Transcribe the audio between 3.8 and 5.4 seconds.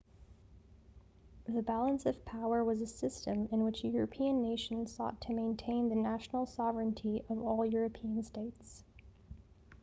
european nations sought to